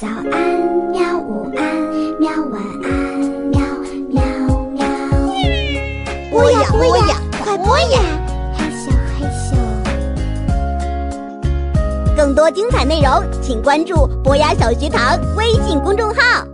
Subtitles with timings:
[0.00, 0.22] 早安，
[0.92, 1.18] 喵！
[1.18, 1.76] 午安，
[2.20, 2.30] 喵！
[2.52, 3.18] 晚安，
[3.50, 3.58] 喵
[4.12, 4.22] 喵
[4.70, 4.86] 喵。
[6.30, 7.98] 播呀播呀，快播呀！
[8.56, 9.56] 害羞害羞。
[12.16, 13.10] 更多精彩内容，
[13.42, 16.46] 请关注博雅小学堂微信公众号。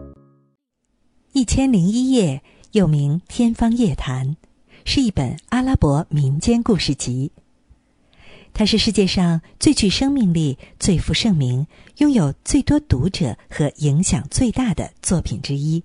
[1.35, 2.43] 一千零一夜，
[2.73, 4.27] 又名《天方夜谭》，
[4.87, 7.31] 是一本阿拉伯民间故事集。
[8.55, 11.67] 它是世界上最具生命力、最负盛名、
[11.99, 15.83] 拥有最多读者和影响最大的作品之一。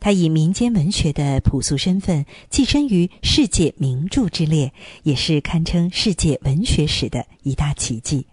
[0.00, 8.26] 它以民间文学的朴素身份跻身于世界名著之列，也是堪称世界文学史的一大奇迹。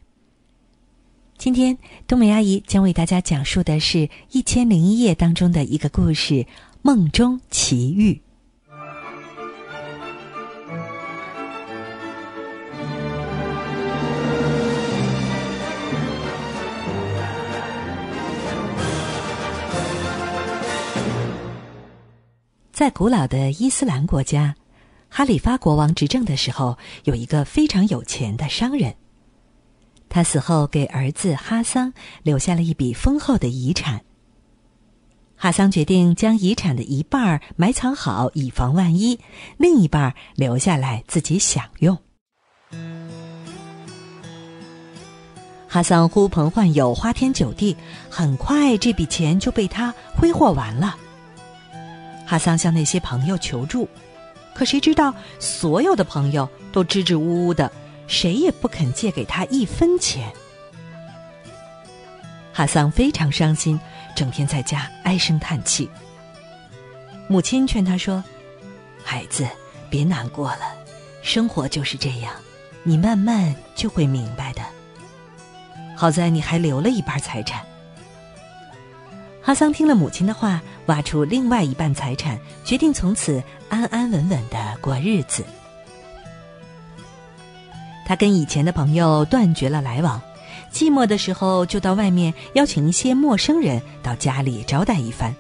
[1.38, 3.97] 今天，冬梅阿姨将为大家讲述的是
[4.31, 6.33] 《一千零一夜》当中的一个故事
[6.81, 8.13] 《梦中奇遇》。
[22.81, 24.55] 在古老的伊斯兰国家，
[25.07, 28.95] 哈里发国王执政的时候，有一个非常有钱的商人。
[30.09, 31.93] 他死后给儿子哈桑
[32.23, 34.02] 留下了一笔丰厚的遗产。
[35.35, 39.19] 哈桑决定将遗产的一半埋藏好，以防万一；
[39.57, 41.95] 另一半留下来自己享用。
[45.67, 47.77] 哈桑呼朋唤友，花天酒地，
[48.09, 50.97] 很快这笔钱就被他挥霍完了。
[52.31, 53.89] 哈桑向那些朋友求助，
[54.53, 57.69] 可谁知道所有的朋友都支支吾吾的，
[58.07, 60.31] 谁也不肯借给他一分钱。
[62.53, 63.77] 哈桑非常伤心，
[64.15, 65.89] 整天在家唉声叹气。
[67.27, 68.23] 母亲劝他说
[69.03, 69.45] ：“孩子，
[69.89, 70.73] 别难过了，
[71.21, 72.33] 生活就是这样，
[72.83, 74.61] 你慢慢就会明白的。
[75.97, 77.61] 好在你还留了一半财产。”
[79.44, 85.44] 哈桑听了母亲的话，挖出另外一半财产，决定从此安安稳稳的过日子。
[88.05, 90.21] 他跟以前的朋友断绝了来往，
[90.71, 95.33] 寂寞的时候就到外面邀请一些陌生人到家里招待一番。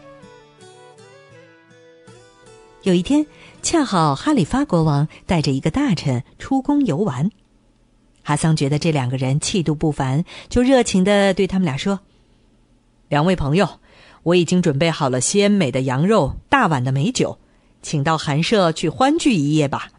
[2.81, 3.23] 有一天，
[3.61, 7.29] 恰好哈里发国王带着一个大臣出宫游玩，
[8.23, 11.99] 哈桑觉得这两个人气度不凡，就热情的对他们俩说
[13.07, 13.69] ：“两位朋友。”
[14.23, 17.39] 我已经准备好了鲜美的羊肉、大碗的美酒，
[17.81, 19.89] 请到寒舍去欢聚一夜吧。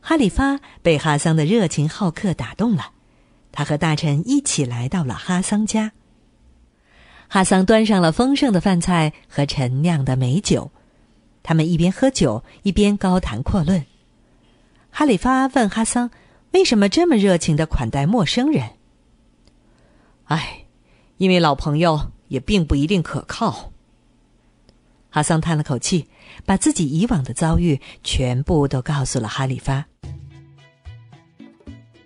[0.00, 2.92] 哈里发被哈桑的热情好客打动了，
[3.52, 5.92] 他和大臣一起来到了哈桑家。
[7.28, 10.70] 哈桑端上了丰盛的饭菜和陈酿的美酒，
[11.42, 13.84] 他们一边喝酒一边高谈阔论。
[14.90, 16.10] 哈里发问哈桑
[16.52, 18.70] ：“为什么这么热情的款待陌生人？”
[20.24, 20.64] 哎，
[21.18, 22.10] 因为老朋友。
[22.28, 23.72] 也并不一定可靠。
[25.10, 26.06] 哈桑叹了口气，
[26.44, 29.86] 把自己以往的遭遇全部都告诉了哈里发。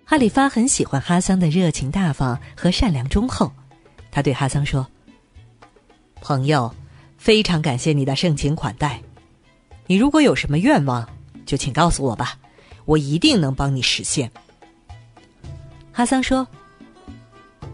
[0.05, 3.51] 哈里发很喜欢哈桑的热情大方和善良忠厚，
[4.09, 4.87] 他对哈桑说
[6.21, 6.73] ：“朋友，
[7.17, 9.01] 非常感谢你的盛情款待。
[9.85, 11.07] 你如果有什么愿望，
[11.45, 12.37] 就请告诉我吧，
[12.85, 14.31] 我一定能帮你实现。”
[15.91, 16.47] 哈桑说：“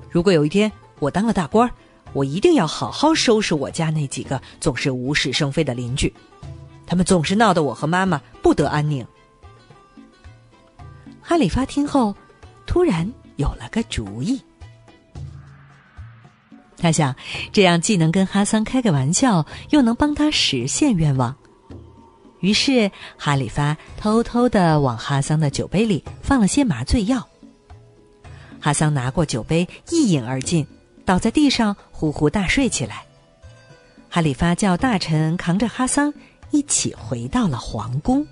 [0.09, 1.71] 如果有一天我当了大官儿。”
[2.13, 6.13] 我一定要好好收拾我家那几个总是无事生非的邻居，
[6.85, 9.05] 他们总是闹得我和妈妈不得安宁。
[11.21, 12.15] 哈里发听后，
[12.65, 14.41] 突然有了个主意。
[16.77, 17.13] 他想，
[17.51, 21.35] 这样既能跟哈桑开个玩笑，又能帮他实现愿望。
[22.39, 27.27] 于是，哈里发偷偷的往哈桑的酒杯里放了些麻醉药。
[28.61, 30.65] 哈桑拿过酒杯，一饮而尽。
[31.09, 33.03] 倒在地上，呼呼大睡起来。
[34.11, 36.13] 哈里发叫大臣扛着哈桑
[36.51, 38.23] 一起回到了皇宫。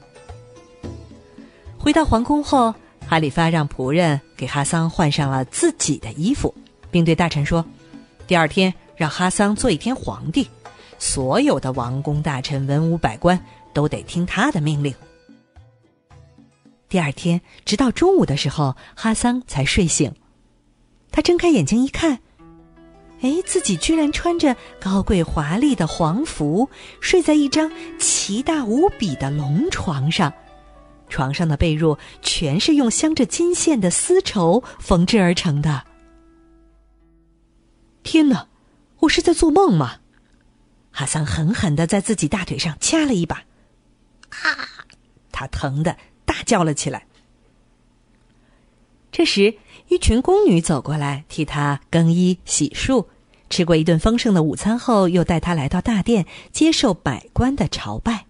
[1.75, 2.75] 回到皇宫后，
[3.07, 6.53] 哈里发让仆人给哈桑换上了自己的衣服，
[6.91, 7.65] 并对大臣说
[8.27, 10.47] ：“第二天让哈桑做一天皇帝，
[10.99, 14.93] 所有的王公大臣、文武百官都得听他的命令。”
[16.87, 20.13] 第二天，直到中午的时候，哈桑才睡醒。
[21.09, 22.19] 他睁开眼睛一看。
[23.21, 26.69] 哎，自己居然穿着高贵华丽的皇服，
[27.01, 30.31] 睡在一张奇大无比的龙床上，
[31.09, 35.83] 床上的被褥全是用镶着金线的丝绸缝制而成的。
[38.03, 38.47] 天哪，
[38.99, 39.99] 我是在做梦吗？
[40.91, 43.43] 哈桑狠狠的在自己大腿上掐了一把，
[44.29, 44.85] 啊！
[45.31, 47.05] 他疼的大叫了起来。
[49.11, 49.55] 这时，
[49.87, 53.05] 一群宫女走过来替他更衣洗漱，
[53.49, 58.25] 吃过一顿丰盛的午餐后，又带他来到大殿接受百官的朝拜。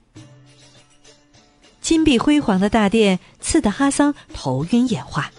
[1.81, 5.31] 金碧辉煌的大殿刺得哈桑头晕眼花，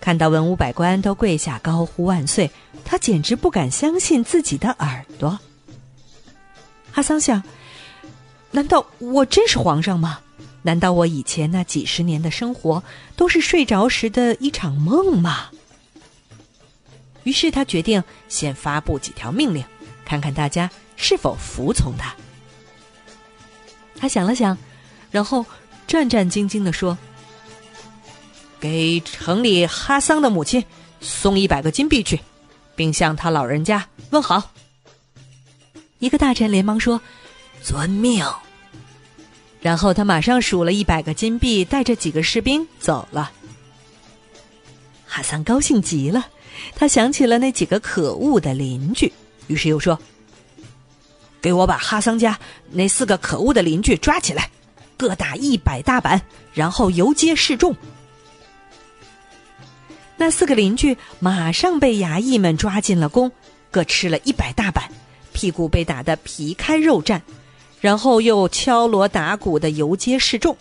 [0.00, 2.50] 看到文武百官都跪下高呼万岁，
[2.84, 5.38] 他简直不敢相信自己的耳朵。
[6.92, 7.42] 哈桑想：
[8.52, 10.20] 难道我真是皇上吗？
[10.66, 12.82] 难道我以前那几十年的生活
[13.14, 15.46] 都是睡着时的一场梦吗？
[17.22, 19.64] 于是他决定先发布几条命令，
[20.04, 22.12] 看看大家是否服从他。
[23.96, 24.58] 他想了想，
[25.12, 25.46] 然后
[25.86, 26.98] 战战兢兢地说
[28.58, 30.64] ：“给城里哈桑的母亲
[31.00, 32.18] 送一百个金币去，
[32.74, 34.50] 并向他老人家问好。”
[36.00, 37.00] 一个大臣连忙说
[37.62, 38.26] ：“遵命。”
[39.60, 43.32] 然后他马上数了一百个金币，带着几个士兵走了。
[45.06, 46.26] 哈桑高兴极了，
[46.74, 49.12] 他想起了那几个可恶的邻居，
[49.46, 49.98] 于是又说
[51.40, 52.38] ：“给我把哈桑家
[52.70, 54.50] 那四个可恶的邻居抓起来，
[54.96, 56.20] 各打一百大板，
[56.52, 57.74] 然后游街示众。”
[60.18, 63.32] 那四个邻居马上被衙役们抓进了宫，
[63.70, 64.90] 各吃了一百大板，
[65.32, 67.20] 屁股被打得皮开肉绽。
[67.80, 70.56] 然后又敲锣打鼓的游街示众。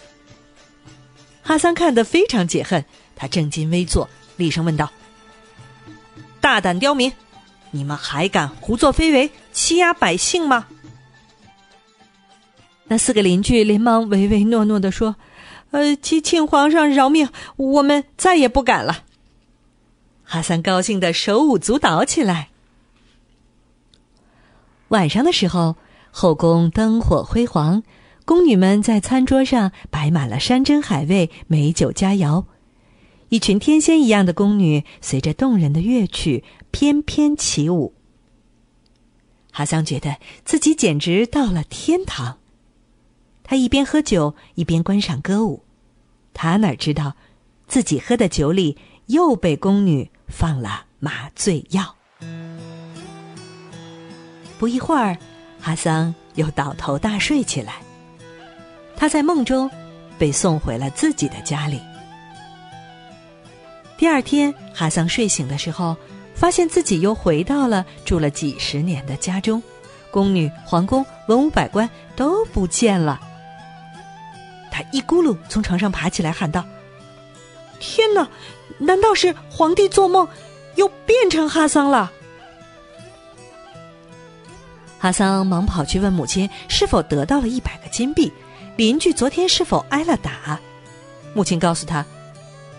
[1.42, 2.84] 哈桑看得非常解恨，
[3.16, 4.92] 他正襟危坐，厉声问道
[6.42, 7.14] ：“大胆刁民，
[7.72, 10.68] 你们还敢胡作非为，欺压百姓吗？”
[12.88, 15.16] 那四个邻居连忙唯唯诺诺的说
[15.72, 19.04] ：“呃，请请皇上饶命，我们再也不敢了。”
[20.26, 22.50] 哈桑高兴的手舞足蹈起来。
[24.90, 25.76] 晚上的时候。
[26.18, 27.84] 后宫灯火辉煌，
[28.24, 32.46] 宫女们在餐桌上摆满了山珍海味、美酒佳肴。
[33.28, 37.94] 一群天仙一样的宫女随着动人的乐曲翩翩起舞。
[39.52, 40.16] 哈桑觉得
[40.46, 42.38] 自己简直到了天堂。
[43.44, 45.66] 他一边喝酒一边观赏歌舞，
[46.34, 47.18] 他哪知道，
[47.68, 48.78] 自己喝的酒里
[49.08, 51.98] 又被宫女放了麻醉药。
[54.58, 55.18] 不一会儿。
[55.66, 57.78] 哈桑又倒头大睡起来。
[58.96, 59.68] 他在梦中
[60.16, 61.82] 被送回了自己的家里。
[63.98, 65.98] 第二天，哈桑睡醒的时候，
[66.36, 69.64] 发现自己又回到了住了几十年的家中，
[70.12, 73.20] 宫女、皇宫、文武百官都不见了。
[74.70, 76.64] 他一咕噜从床上爬起来，喊道
[77.82, 78.30] ：“天哪！
[78.78, 80.28] 难道是皇帝做梦，
[80.76, 82.12] 又变成哈桑了？”
[85.06, 88.34] 哈桑忙跑去问母亲是否得到了一百个金币，
[88.76, 90.60] 邻居昨天是否挨了打。
[91.36, 92.04] 母亲告诉他，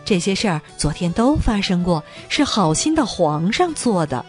[0.04, 4.26] 这些事儿昨天都发生过，是好心的皇上做的。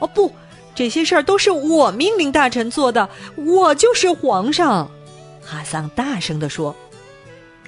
[0.00, 0.32] 哦不，
[0.74, 4.90] 这些事儿都是我命令大臣做的，我就是皇上。
[5.40, 6.74] 哈桑大声地说。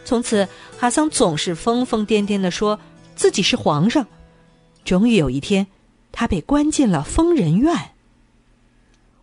[0.05, 2.77] 从此，哈桑总是疯疯癫癫地说
[3.15, 4.05] 自己是皇上。
[4.85, 5.65] 终于有一天，
[6.11, 7.92] 他被关进了疯人院。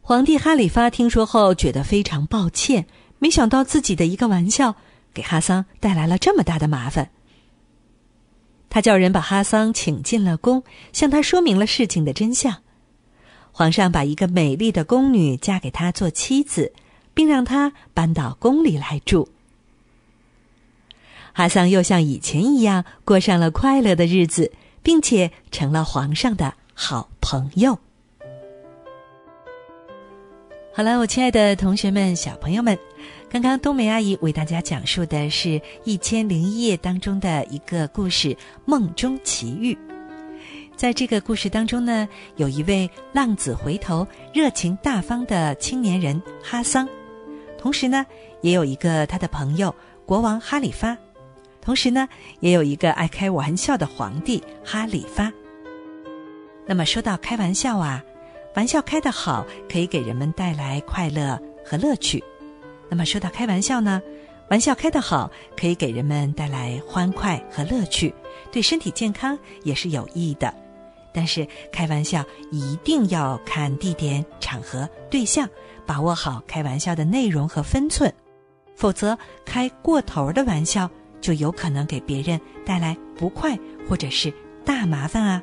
[0.09, 2.87] 皇帝哈里发听说后，觉得非常抱歉，
[3.19, 4.75] 没想到自己的一个玩笑
[5.13, 7.11] 给哈桑带来了这么大的麻烦。
[8.71, 10.63] 他叫人把哈桑请进了宫，
[10.93, 12.63] 向他说明了事情的真相。
[13.51, 16.73] 皇上把一个美丽的宫女嫁给他做妻子，
[17.13, 19.29] 并让他搬到宫里来住。
[21.33, 24.51] 哈桑又像以前一样过上了快乐的日子，
[24.81, 27.77] 并且成了皇上的好朋友。
[30.71, 32.77] 好了，我亲爱的同学们、小朋友们，
[33.27, 35.49] 刚刚冬梅阿姨为大家讲述的是
[35.83, 38.29] 《一千零一夜》当中的一个故事
[38.65, 39.73] 《梦中奇遇》。
[40.77, 42.07] 在这个故事当中呢，
[42.37, 46.87] 有一位浪子回头、热情大方的青年人哈桑，
[47.57, 48.05] 同时呢，
[48.41, 49.73] 也有一个他的朋友
[50.05, 50.95] 国王哈里发，
[51.59, 52.07] 同时呢，
[52.39, 55.33] 也有一个爱开玩笑的皇帝哈里发。
[56.65, 58.01] 那么说到开玩笑啊。
[58.59, 62.21] 玩笑开得好，可以给人们带来快乐和乐趣。
[62.89, 64.01] 那么说到开玩笑呢，
[64.49, 68.13] 玩笑开得好，可以给人们带来欢快和乐趣，
[68.51, 70.53] 对身体健康也是有益的。
[71.13, 75.47] 但是开玩笑一定要看地点、场合、对象，
[75.85, 78.13] 把握好开玩笑的内容和分寸，
[78.75, 84.33] 否则开过头的玩笑就有可能给别人带来不快或者是
[84.65, 85.41] 大麻烦啊！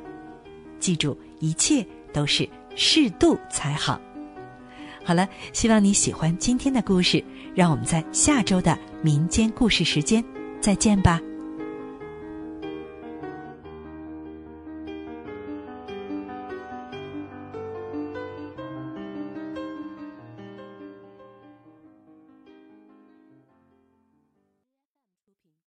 [0.79, 1.83] 记住，一切
[2.13, 2.47] 都是。
[2.77, 3.99] 适度才好。
[5.03, 7.23] 好了，希望你喜欢今天的故事，
[7.55, 10.23] 让我们在下周的民间故事时间
[10.61, 11.19] 再见吧。